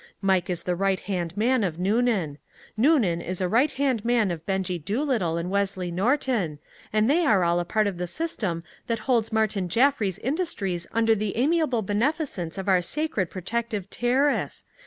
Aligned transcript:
Mike 0.19 0.49
is 0.49 0.67
a 0.67 0.75
right 0.75 1.01
hand 1.01 1.37
man 1.37 1.63
of 1.63 1.77
Noonan. 1.77 2.39
Noonan 2.75 3.21
is 3.21 3.39
a 3.39 3.47
right 3.47 3.69
hand 3.73 4.03
man 4.03 4.31
of 4.31 4.43
Benjie 4.47 4.83
Doolittle 4.83 5.37
and 5.37 5.51
Wesley 5.51 5.91
Norton, 5.91 6.57
and 6.91 7.07
they 7.07 7.23
are 7.23 7.43
all 7.43 7.59
a 7.59 7.65
part 7.65 7.85
of 7.85 7.99
the 7.99 8.07
system 8.07 8.63
that 8.87 8.97
holds 9.05 9.31
Martin 9.31 9.69
Jaffry's 9.69 10.17
industries 10.17 10.87
under 10.91 11.13
the 11.13 11.37
amiable 11.37 11.83
beneficence 11.83 12.57
of 12.57 12.67
our 12.67 12.81
sacred 12.81 13.29
protective 13.29 13.91
tariff! 13.91 14.63